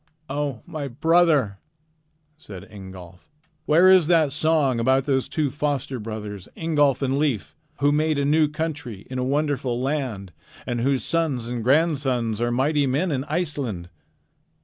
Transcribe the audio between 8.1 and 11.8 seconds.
a new country in a wonderful land, and whose sons and